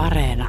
[0.00, 0.48] Areena.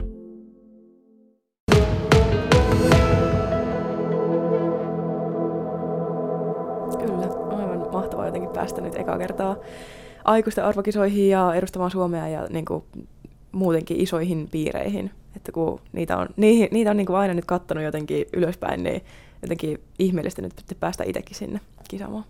[7.00, 7.28] Kyllä,
[7.58, 9.56] aivan mahtavaa jotenkin päästä nyt ekaa kertaa
[10.26, 12.84] aikuisten arvokisoihin ja edustamaan Suomea ja niin kuin,
[13.52, 15.12] muutenkin isoihin piireihin.
[15.36, 19.02] Että kun niitä on, niihin, niitä on niin kuin aina nyt kattonut jotenkin ylöspäin, niin
[19.42, 21.60] jotenkin ihmeellistä nyt päästä itsekin sinne
[21.90, 22.24] kisaamaan.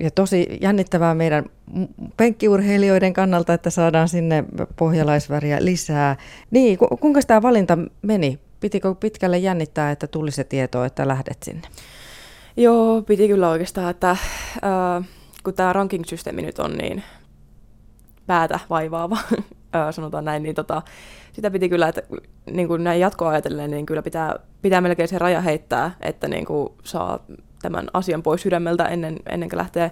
[0.00, 1.44] Ja tosi jännittävää meidän
[2.16, 4.44] penkkiurheilijoiden kannalta, että saadaan sinne
[4.76, 6.16] pohjalaisväriä lisää.
[6.50, 8.38] Niin, ku, kuinka tämä valinta meni?
[8.60, 11.68] Pitikö pitkälle jännittää, että tuli se tieto, että lähdet sinne?
[12.56, 14.18] Joo, piti kyllä oikeastaan, että äh,
[15.44, 17.02] kun tämä ranking-systeemi nyt on niin
[18.26, 19.18] päätä vaivaava,
[19.90, 20.82] sanotaan näin, niin tota,
[21.32, 22.02] sitä piti kyllä, että
[22.50, 26.44] niin kuin näin jatkoa ajatellen, niin kyllä pitää, pitää melkein se raja heittää, että niin
[26.44, 27.26] kuin saa
[27.62, 29.90] tämän asian pois sydämeltä ennen, ennen kuin lähtee,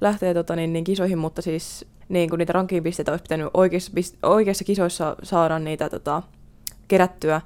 [0.00, 4.64] lähtee tota, niin, niin kisoihin, mutta siis niin kuin niitä ranking-pisteitä olisi pitänyt oikeissa, oikeissa
[4.64, 6.22] kisoissa saada niitä tota,
[6.88, 7.40] kerättyä,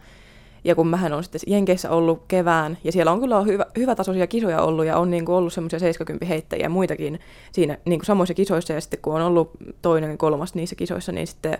[0.64, 4.62] ja kun mähän on sitten Jenkeissä ollut kevään, ja siellä on kyllä hyvä, hyvätasoisia kisoja
[4.62, 7.20] ollut, ja on niin kuin ollut semmoisia 70 heittäjiä ja muitakin
[7.52, 9.50] siinä niin kuin samoissa kisoissa, ja sitten kun on ollut
[9.82, 11.58] toinen ja kolmas niissä kisoissa, niin sitten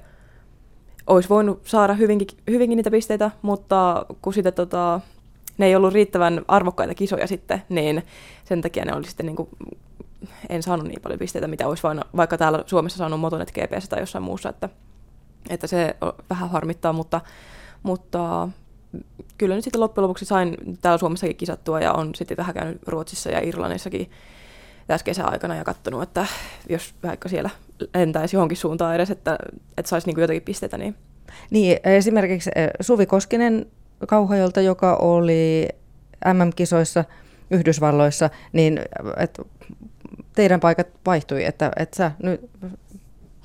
[1.07, 5.01] olisi voinut saada hyvinkin, hyvinkin niitä pisteitä, mutta kun sitten tota,
[5.59, 8.03] ne ei ollut riittävän arvokkaita kisoja sitten, niin
[8.45, 9.49] sen takia ne oli sitten niin kuin,
[10.49, 14.01] en saanut niin paljon pisteitä, mitä olisi vain, vaikka täällä Suomessa saanut Motonet GPS tai
[14.01, 14.69] jossain muussa, että,
[15.51, 15.97] että se
[16.31, 17.21] vähän harmittaa, mutta,
[17.83, 18.49] mutta
[19.39, 23.31] kyllä nyt sitten loppujen lopuksi sain täällä Suomessakin kisattua ja on sitten vähän käynyt Ruotsissa
[23.31, 24.11] ja Irlannissakin
[24.87, 26.27] tässä kesäaikana ja katsonut, että
[26.69, 27.51] jos vaikka siellä
[27.95, 29.39] lentäisi johonkin suuntaan edes, että,
[29.77, 30.79] että saisi niin jotakin pisteitä.
[30.79, 30.95] Niin.
[31.51, 33.67] niin, esimerkiksi eh, Suvi Koskinen
[34.07, 35.69] Kauhajolta, joka oli
[36.35, 37.05] MM-kisoissa
[37.51, 38.81] Yhdysvalloissa, niin
[39.17, 39.43] että
[40.35, 42.51] teidän paikat vaihtui, että, että sä nyt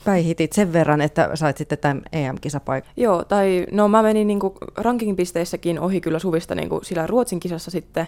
[0.05, 2.91] päihitit sen verran, että sait sitten tämän EM-kisapaikan?
[2.97, 8.07] Joo, tai no mä menin niinku ranking-pisteissäkin ohi kyllä Suvista niinku sillä Ruotsin kisassa sitten,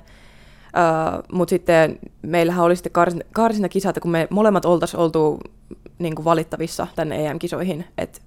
[0.70, 5.40] Uh, Mutta sitten meillähän oli sitten karsin, karsintakisat, kun me molemmat oltaisiin oltu
[6.00, 8.22] niin kuin valittavissa tänne EM-kisoihin, et,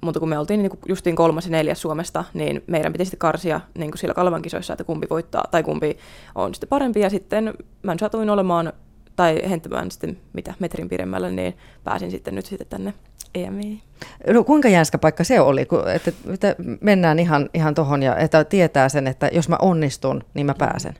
[0.00, 3.18] mutta kun me oltiin niin kuin justiin kolmas ja neljäs Suomesta, niin meidän piti sitten
[3.18, 5.98] karsia niin kuin siellä Kalvan kisoissa, että kumpi voittaa tai kumpi
[6.34, 7.00] on sitten parempi.
[7.00, 8.72] Ja sitten mä satuin olemaan
[9.16, 12.94] tai henttämään sitten mitä metrin pidemmällä, niin pääsin sitten nyt sitten tänne
[13.34, 13.82] EMI.
[14.26, 18.44] No kuinka jänskä paikka se oli, kun, että, että mennään ihan, ihan tuohon ja että
[18.44, 20.94] tietää sen, että jos mä onnistun, niin mä pääsen?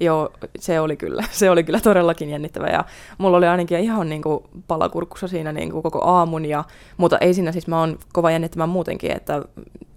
[0.00, 1.24] Joo, se oli kyllä.
[1.32, 2.66] Se oli kyllä todellakin jännittävä.
[2.66, 2.84] Ja
[3.18, 6.64] mulla oli ainakin ihan niin kuin palakurkussa siinä niin kuin koko aamun, ja,
[6.96, 9.42] mutta ei siinä siis mä oon kova jännittämään muutenkin, että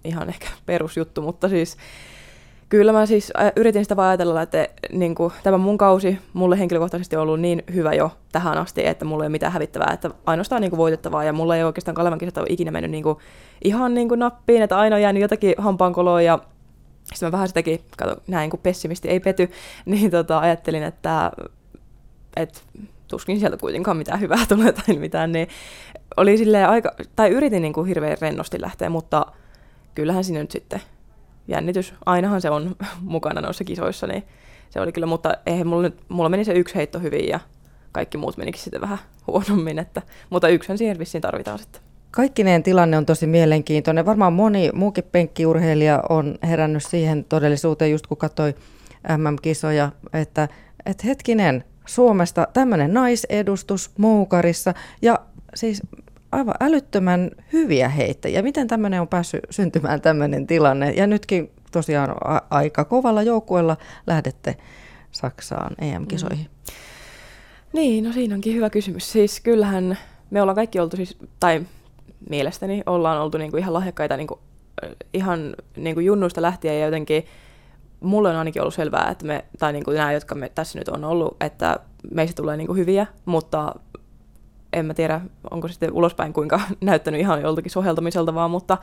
[0.04, 1.76] ihan ehkä perusjuttu, mutta siis
[2.68, 7.16] Kyllä mä siis yritin sitä vaan ajatella, että niin kuin, tämä mun kausi mulle henkilökohtaisesti
[7.16, 10.60] on ollut niin hyvä jo tähän asti, että mulla ei ole mitään hävittävää, että ainoastaan
[10.60, 11.24] niin kuin voitettavaa.
[11.24, 13.18] Ja mulla ei oikeastaan Kalevan kisat ole ikinä mennyt niin kuin,
[13.64, 16.38] ihan niin kuin nappiin, että aina on jäänyt jotakin hampaankoloa ja
[17.14, 19.50] sitten mä vähän sitäkin, kato, näin kuin pessimisti ei pety,
[19.86, 21.32] niin tota, ajattelin, että,
[22.36, 22.60] että
[23.08, 25.48] tuskin sieltä kuitenkaan mitään hyvää tulee tai mitään, niin
[26.16, 29.26] oli silleen aika, tai yritin niin kuin hirveän rennosti lähteä, mutta
[29.94, 30.80] kyllähän sinne nyt sitten
[31.48, 34.24] jännitys, ainahan se on mukana noissa kisoissa, niin
[34.70, 37.40] se oli kyllä, mutta eihän mulla, nyt, mulla meni se yksi heitto hyvin ja
[37.92, 41.87] kaikki muut menikin sitten vähän huonommin, että, mutta yksän siihen vissiin tarvitaan sitten.
[42.10, 44.06] Kaikkineen tilanne on tosi mielenkiintoinen.
[44.06, 48.54] Varmaan moni muukin penkkiurheilija on herännyt siihen todellisuuteen, just kun katsoi
[49.16, 50.48] MM-kisoja, että,
[50.86, 55.18] että hetkinen, Suomesta tämmöinen naisedustus Moukarissa ja
[55.54, 55.82] siis
[56.32, 58.42] aivan älyttömän hyviä heittäjiä.
[58.42, 60.90] Miten tämmöinen on päässyt syntymään tämmöinen tilanne?
[60.90, 63.76] Ja nytkin tosiaan a- aika kovalla joukkueella
[64.06, 64.56] lähdette
[65.12, 66.46] Saksaan EM-kisoihin.
[66.46, 66.78] Mm.
[67.72, 69.12] Niin, no siinä onkin hyvä kysymys.
[69.12, 69.98] Siis kyllähän
[70.30, 71.62] me ollaan kaikki oltu siis, tai
[72.30, 74.40] mielestäni ollaan oltu niinku ihan lahjakkaita niinku,
[75.14, 77.24] ihan niinku junnuista lähtien ja jotenkin
[78.00, 81.04] mulle on ainakin ollut selvää, että me, tai niinku nämä, jotka me tässä nyt on
[81.04, 81.80] ollut, että
[82.10, 83.74] meistä tulee niinku hyviä, mutta
[84.72, 85.20] en mä tiedä,
[85.50, 88.78] onko sitten ulospäin kuinka näyttänyt ihan joltakin soheltamiselta vaan, mutta,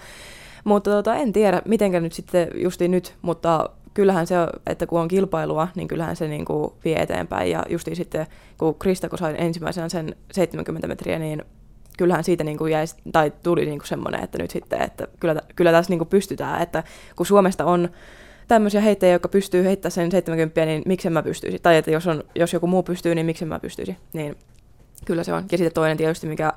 [0.64, 4.36] mutta tota, en tiedä, mitenkä nyt sitten justiin nyt, mutta kyllähän se,
[4.68, 7.52] että kun on kilpailua, niin kyllähän se niin kuin vie eteenpäin.
[7.52, 8.28] Ja justiin sitten,
[8.58, 11.44] kun Krista, kun ensimmäisenä sen 70 metriä, niin
[11.98, 15.42] kyllähän siitä niin kuin jäi, tai tuli niin kuin semmoinen, että nyt sitten, että kyllä,
[15.56, 16.84] kyllä tässä niin kuin pystytään, että
[17.16, 17.90] kun Suomesta on
[18.48, 21.60] tämmöisiä heittäjiä, jotka pystyy heittämään sen 70, niin miksi mä pystyisi?
[21.60, 23.98] Tai että jos, on, jos joku muu pystyy, niin miksi mä pystyisi?
[24.14, 24.36] Niin
[25.06, 25.46] kyllä se on.
[25.52, 26.54] Ja sitten toinen tietysti, mikä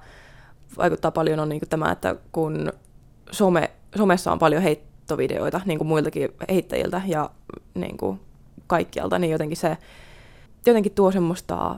[0.79, 2.73] vaikuttaa paljon, on niin kuin tämä, että kun
[3.31, 7.31] some, somessa on paljon heittovideoita niin kuin muiltakin heittäjiltä ja
[7.75, 8.21] niin kuin
[8.67, 9.77] kaikkialta, niin jotenkin se
[10.67, 11.77] jotenkin tuo semmoista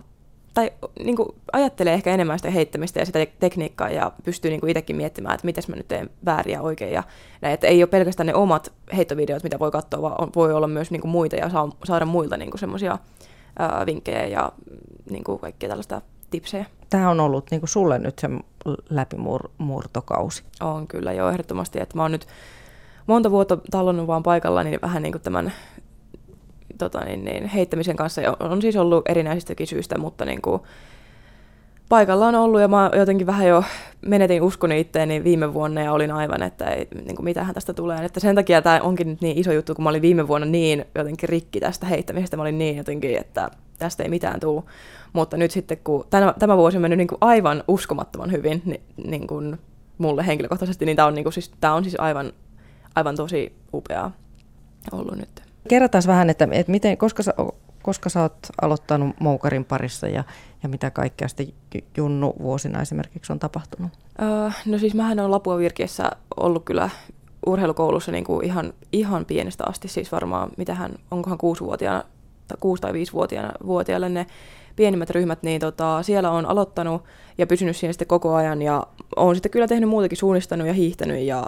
[0.54, 0.72] tai
[1.04, 4.96] niin kuin, ajattelee ehkä enemmän sitä heittämistä ja sitä tekniikkaa ja pystyy niin kuin itsekin
[4.96, 6.92] miettimään, että miten mä nyt teen väärin ja oikein.
[6.92, 7.02] Ja
[7.40, 10.68] näin, että ei ole pelkästään ne omat heittovideot, mitä voi katsoa, vaan on, voi olla
[10.68, 12.98] myös niin kuin muita ja saa, saada muilta niin semmoisia
[13.86, 14.52] vinkkejä ja
[15.10, 16.00] niin kuin kaikkea tällaista
[16.30, 16.66] tipsejä.
[16.90, 18.28] Tämä on ollut niin kuin sulle nyt se
[18.90, 20.42] läpimurtokausi.
[20.60, 21.80] On kyllä, joo, ehdottomasti.
[21.80, 22.26] Että mä oon nyt
[23.06, 25.52] monta vuotta tallonnut vaan paikalla, niin vähän niin kuin tämän
[26.80, 28.22] tota, niin, niin, heittämisen kanssa.
[28.40, 30.62] On, on siis ollut erinäisistäkin syistä, mutta niin kuin,
[31.90, 33.64] paikalla on ollut ja mä jotenkin vähän jo
[34.06, 38.04] menetin uskoni itteeni viime vuonna ja olin aivan, että ei, niin kuin mitähän tästä tulee.
[38.04, 40.84] Että sen takia tämä onkin nyt niin iso juttu, kun mä olin viime vuonna niin
[40.94, 42.36] jotenkin rikki tästä heittämisestä.
[42.36, 44.62] Mä olin niin jotenkin, että tästä ei mitään tule.
[45.12, 48.82] Mutta nyt sitten, kun tämä, tämä vuosi on mennyt niin kuin aivan uskomattoman hyvin niin,
[49.04, 49.58] niin kuin
[49.98, 52.32] mulle henkilökohtaisesti, niin tämä on, niin kuin siis, tämä on siis aivan,
[52.94, 54.12] aivan tosi upeaa
[54.92, 55.49] ollut nyt.
[55.68, 57.34] Kerrotaan vähän, että, että miten, koska, sä,
[57.82, 60.24] koska sä oot aloittanut Moukarin parissa ja,
[60.62, 61.46] ja mitä kaikkea sitten
[61.96, 63.90] Junnu vuosina esimerkiksi on tapahtunut?
[64.22, 66.90] Öö, no siis mähän olen Lapua Virkiessä ollut kyllä
[67.46, 72.04] urheilukoulussa niin kuin ihan, ihan pienestä asti, siis varmaan mitähän, onkohan kuusivuotiaana,
[72.48, 74.26] tai kuusi- tai viisivuotiaille ne
[74.76, 77.04] pienimmät ryhmät, niin tota, siellä on aloittanut
[77.38, 78.86] ja pysynyt siinä sitten koko ajan ja
[79.16, 81.46] on sitten kyllä tehnyt muutakin, suunnistanut ja hiihtänyt ja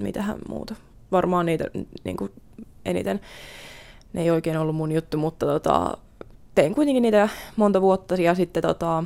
[0.00, 0.74] mitähän muuta.
[1.12, 1.64] Varmaan niitä
[2.04, 2.32] niin kuin
[2.84, 3.20] eniten.
[4.12, 5.96] Ne ei oikein ollut mun juttu, mutta tota,
[6.54, 9.04] tein kuitenkin niitä monta vuotta ja sitten tota,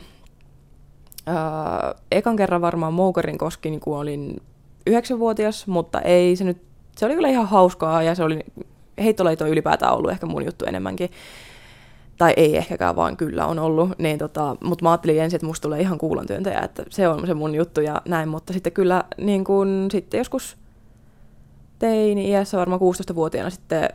[1.26, 4.42] ää, ekan kerran varmaan Moukarin koskin, kun olin
[4.86, 6.62] yhdeksänvuotias, mutta ei se nyt,
[6.96, 8.38] se oli kyllä ihan hauskaa ja se oli,
[8.98, 11.10] heittolaito on ylipäätään ollut ehkä mun juttu enemmänkin.
[12.18, 13.98] Tai ei ehkäkään, vaan kyllä on ollut.
[13.98, 17.34] Niin tota, mutta mä ajattelin ensin, että musta tulee ihan kuulontyöntäjä, että se on se
[17.34, 18.28] mun juttu ja näin.
[18.28, 20.56] Mutta sitten kyllä niin kun, sitten joskus
[21.78, 23.88] tein iässä varmaan 16-vuotiaana sitten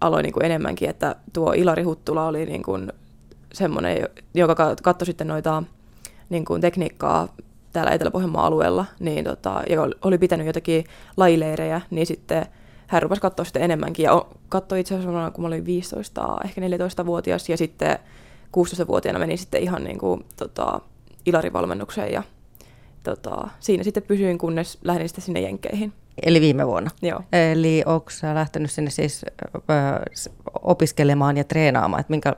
[0.00, 2.92] aloin niin kuin enemmänkin, että tuo Ilari Huttula oli niin kuin
[3.52, 5.62] semmoinen, joka katsoi sitten noita
[6.30, 7.28] niin kuin tekniikkaa
[7.72, 10.84] täällä Etelä-Pohjanmaan alueella, niin tota, ja oli pitänyt jotakin
[11.16, 12.46] lajileirejä, niin sitten
[12.86, 14.04] hän rupesi katsoa sitten enemmänkin.
[14.04, 17.98] Ja katsoi itse asiassa kun mä olin 15, ehkä 14-vuotias, ja sitten
[18.56, 20.80] 16-vuotiaana meni sitten ihan niin kuin, tota,
[21.26, 22.22] Ilari-valmennukseen, ja
[23.02, 25.92] tota, siinä sitten pysyin, kunnes lähdin sitten sinne Jenkkeihin.
[26.22, 26.90] Eli viime vuonna?
[27.02, 27.20] Joo.
[27.52, 29.24] Eli onko sä lähtenyt sinne siis
[29.54, 29.60] ö,
[30.62, 32.36] opiskelemaan ja treenaamaan, että minkä,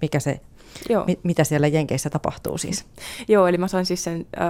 [0.00, 0.40] mikä se,
[0.88, 1.04] Joo.
[1.04, 2.84] Mi, mitä siellä Jenkeissä tapahtuu siis?
[3.28, 4.48] Joo, eli mä sain siis sen äh,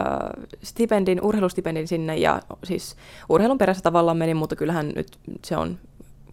[0.62, 2.96] stipendin, urheilustipendin sinne ja siis
[3.28, 5.78] urheilun perässä tavallaan menin, mutta kyllähän nyt se on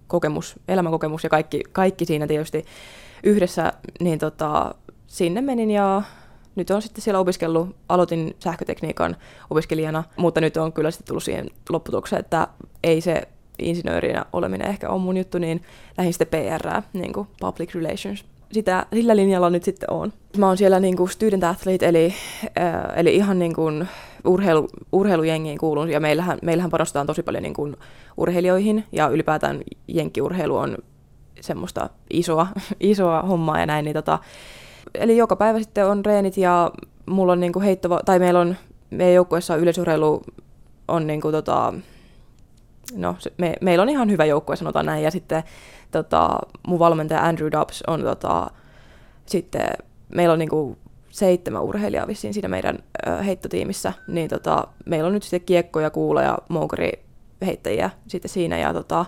[0.07, 2.65] kokemus, elämänkokemus ja kaikki, kaikki siinä tietysti
[3.23, 4.75] yhdessä, niin tota,
[5.07, 6.01] sinne menin ja
[6.57, 9.15] nyt on sitten siellä opiskellut, aloitin sähkötekniikan
[9.49, 12.47] opiskelijana, mutta nyt on kyllä sitten tullut siihen lopputulokseen, että
[12.83, 13.21] ei se
[13.59, 15.61] insinöörinä oleminen ehkä on mun juttu, niin
[15.97, 18.25] lähdin sitten PR, niin kuin public relations.
[18.51, 20.13] Sitä, sillä linjalla nyt sitten on.
[20.37, 22.13] Mä oon siellä niin kuin student athlete, eli,
[22.59, 23.87] äh, eli ihan niin kuin
[24.25, 27.75] urheilu, urheilujengiin kuulun, ja meillähän, meillähän panostetaan tosi paljon niin kuin
[28.17, 30.77] urheilijoihin, ja ylipäätään jenkkiurheilu on
[31.41, 32.47] semmoista isoa,
[32.79, 34.19] isoa hommaa ja näin, niin tota,
[34.93, 36.71] eli joka päivä sitten on reenit ja
[37.05, 38.55] mulla on niinku heittova, tai meillä on,
[38.89, 40.21] meidän joukkueessa yleisurheilu
[40.87, 41.73] on niinku tota,
[42.95, 45.43] no me, meillä on ihan hyvä joukkue, sanotaan näin, ja sitten
[45.91, 48.47] tota, mun valmentaja Andrew Dobbs on tota,
[49.25, 49.69] sitten,
[50.09, 50.77] meillä on niinku
[51.09, 55.89] seitsemän urheilijaa vissiin siinä meidän ö, heittotiimissä, niin tota, meillä on nyt sitten kiekko ja
[55.89, 56.91] kuula ja moukari
[57.45, 59.05] heittäjiä sitten siinä, ja tota,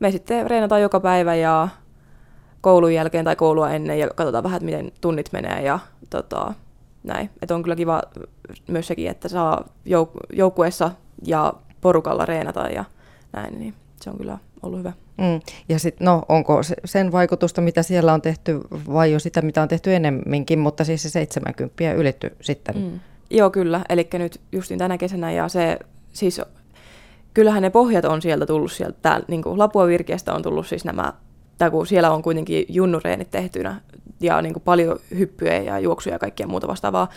[0.00, 1.68] me sitten reenataan joka päivä ja
[2.66, 5.78] koulun jälkeen tai koulua ennen ja katsotaan vähän, että miten tunnit menee ja
[6.10, 6.54] tota,
[7.04, 7.30] näin.
[7.42, 8.02] Että on kyllä kiva
[8.68, 10.90] myös sekin, että saa jouk- joukkueessa
[11.26, 12.84] ja porukalla reenata ja
[13.32, 14.92] näin, niin se on kyllä ollut hyvä.
[15.18, 15.40] Mm.
[15.68, 18.60] Ja sitten, no, onko sen vaikutusta, mitä siellä on tehty,
[18.92, 22.76] vai jo sitä, mitä on tehty ennemminkin, mutta siis se 70 ylitty sitten?
[22.78, 23.00] Mm.
[23.30, 23.84] Joo, kyllä.
[23.88, 25.78] Eli nyt justin tänä kesänä, ja se
[26.12, 26.40] siis,
[27.34, 31.12] kyllähän ne pohjat on sieltä tullut sieltä, niin kuin Lapua Virkeästä on tullut siis nämä
[31.58, 33.80] tai kun siellä on kuitenkin junnureenit tehtynä
[34.20, 37.08] ja niin kuin paljon hyppyjä ja juoksuja ja kaikkea muuta vastaavaa,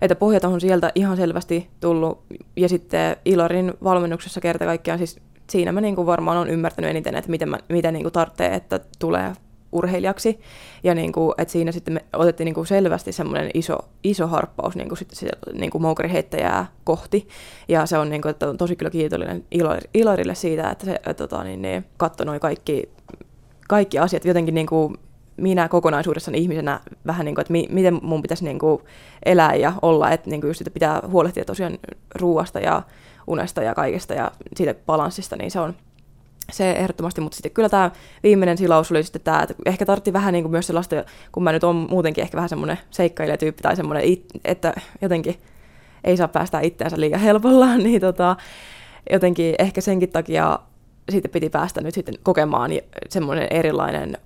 [0.00, 2.22] että pohjat on sieltä ihan selvästi tullut.
[2.56, 7.14] Ja sitten Ilarin valmennuksessa kerta kaikkiaan, siis siinä mä niin kuin varmaan on ymmärtänyt eniten,
[7.14, 9.32] että miten, mä, miten niin tarvitsee, että tulee
[9.72, 10.40] urheilijaksi.
[10.84, 14.76] Ja niin kuin, että siinä sitten me otettiin niin kuin selvästi semmoinen iso, iso harppaus
[14.76, 17.28] niin kuin sitten niin kuin moukariheittäjää kohti.
[17.68, 19.44] Ja se on, niin kuin, että on tosi kyllä kiitollinen
[19.94, 22.88] Ilarille siitä, että se tota, niin, niin, katsoi kaikki
[23.68, 24.96] kaikki asiat jotenkin niin kuin
[25.36, 28.82] minä kokonaisuudessani ihmisenä vähän niin kuin, että mi- miten mun pitäisi niin kuin
[29.24, 31.78] elää ja olla, että niin kuin just, että pitää huolehtia tosiaan
[32.14, 32.82] ruuasta ja
[33.26, 35.74] unesta ja kaikesta ja siitä balanssista, niin se on,
[36.52, 37.90] se ehdottomasti, mutta sitten kyllä tämä
[38.22, 41.52] viimeinen silaus oli sitten tämä, että ehkä tartti vähän niin kuin myös sellaista, kun mä
[41.52, 44.04] nyt on muutenkin ehkä vähän semmoinen seikkailijan-tyyppi tai semmoinen,
[44.44, 45.36] että jotenkin
[46.04, 48.36] ei saa päästä itseänsä liian helpolla, niin tota,
[49.12, 50.58] jotenkin ehkä senkin takia
[51.10, 52.70] sitten piti päästä nyt sitten kokemaan
[53.08, 54.18] semmoinen erilainen,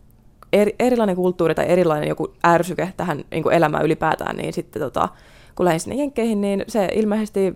[0.53, 5.09] eri, erilainen kulttuuri tai erilainen joku ärsyke tähän niin kuin elämään ylipäätään, niin sitten tota,
[5.55, 7.55] kun lähdin sinne Jenkkeihin, niin se ilmeisesti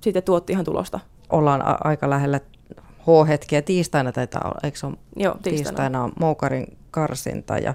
[0.00, 1.00] sitten tuotti ihan tulosta.
[1.30, 2.40] Ollaan a- aika lähellä
[3.02, 3.62] H-hetkiä.
[3.62, 4.94] Tiistaina taitaa olla, eikö se ole?
[5.16, 5.56] Joo, tiistaina.
[5.56, 7.74] tiistaina on Moukarin karsinta ja,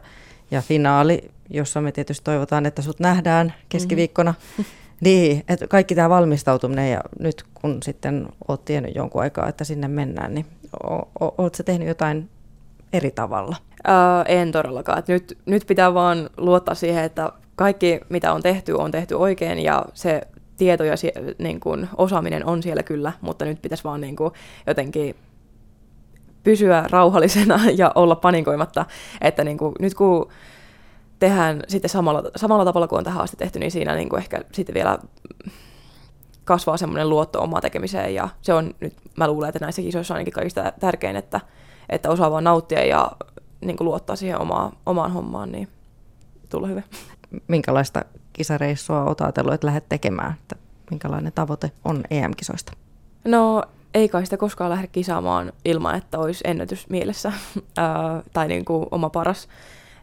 [0.51, 4.33] ja finaali, jossa me tietysti toivotaan, että sut nähdään keskiviikkona.
[4.57, 4.82] Mm-hmm.
[5.03, 9.87] Niin, että kaikki tämä valmistautuminen ja nyt kun sitten oot tiennyt jonkun aikaa, että sinne
[9.87, 10.45] mennään, niin
[11.19, 12.29] ootko tehnyt jotain
[12.93, 13.55] eri tavalla?
[13.87, 13.93] Öö,
[14.27, 14.99] en todellakaan.
[14.99, 19.59] Et nyt, nyt pitää vaan luottaa siihen, että kaikki mitä on tehty on tehty oikein
[19.59, 20.21] ja se
[20.57, 20.95] tieto ja
[21.37, 24.33] niin kuin, osaaminen on siellä kyllä, mutta nyt pitäisi vaan niin kuin,
[24.67, 25.15] jotenkin
[26.43, 28.85] pysyä rauhallisena ja olla panikoimatta,
[29.21, 30.29] että niin kuin, nyt kun
[31.23, 34.41] tehdään sitten samalla, samalla tavalla kuin on tähän asti tehty, niin siinä niin kuin ehkä
[34.51, 34.99] sitten vielä
[36.45, 40.15] kasvaa semmoinen luotto omaa tekemiseen ja se on nyt, mä luulen, että näissä kisoissa on
[40.15, 41.41] ainakin kaikista tärkein, että,
[41.89, 43.11] että osaa vaan nauttia ja
[43.61, 45.67] niin kuin luottaa siihen omaa, omaan hommaan, niin
[46.49, 46.81] tulla hyvä.
[47.47, 50.33] Minkälaista kisareissua olet ajatellut, että lähdet tekemään?
[50.41, 50.55] Että
[50.91, 52.73] minkälainen tavoite on EM-kisoista?
[53.25, 53.63] No
[53.93, 57.31] ei kai sitä koskaan lähde kisaamaan ilman, että olisi ennätys mielessä
[58.33, 59.47] tai niin kuin oma paras.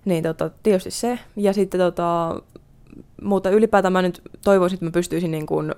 [0.05, 1.19] Niin tota, tietysti se.
[1.37, 2.41] Ja sitten tota,
[3.23, 5.75] mutta ylipäätään mä nyt toivoisin, että mä pystyisin niin kuin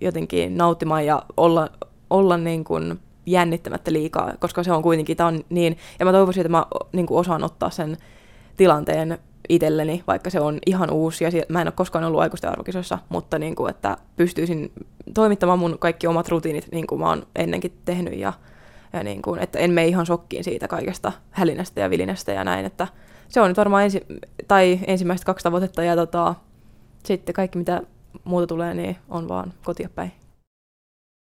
[0.00, 1.68] jotenkin nauttimaan ja olla,
[2.10, 6.40] olla niin kuin jännittämättä liikaa, koska se on kuitenkin, tämä on niin, ja mä toivoisin,
[6.40, 7.96] että mä niin kuin osaan ottaa sen
[8.56, 12.98] tilanteen itselleni, vaikka se on ihan uusi ja mä en ole koskaan ollut aikuisten arvokisoissa,
[13.08, 14.72] mutta niin kuin, että pystyisin
[15.14, 18.32] toimittamaan mun kaikki omat rutiinit niin kuin mä oon ennenkin tehnyt ja,
[18.92, 22.66] ja niin kuin, että en mene ihan shokkiin siitä kaikesta hälinästä ja vilinästä ja näin,
[22.66, 22.86] että
[23.28, 24.06] se on nyt varmaan ensi,
[24.48, 26.34] tai ensimmäiset kaksi tavoitetta ja tota,
[27.04, 27.82] sitten kaikki mitä
[28.24, 30.12] muuta tulee, niin on vaan kotia päin.